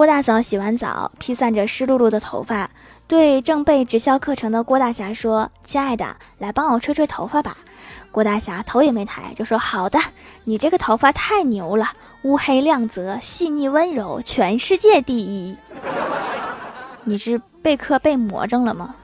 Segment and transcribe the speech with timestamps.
[0.00, 2.70] 郭大嫂洗完澡，披散着湿漉漉的头发，
[3.06, 7.54] 对正备直销课程的郭大侠说：“亲爱的，来帮我吹吹头发吧。”
[8.10, 9.98] 郭大侠头也没抬就说：“好的，
[10.44, 11.88] 你这个头发太牛了，
[12.22, 15.54] 乌黑亮泽，细腻温柔，全世界第一。”
[17.04, 18.94] 你是备课被魔怔了吗？